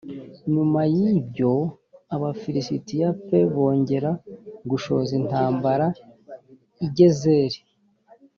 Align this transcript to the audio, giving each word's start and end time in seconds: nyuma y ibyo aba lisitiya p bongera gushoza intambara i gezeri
nyuma 0.53 0.81
y 0.95 0.97
ibyo 1.11 1.51
aba 2.13 2.29
lisitiya 2.55 3.07
p 3.25 3.27
bongera 3.53 4.11
gushoza 4.69 5.11
intambara 5.21 5.85
i 6.85 6.87
gezeri 6.97 7.57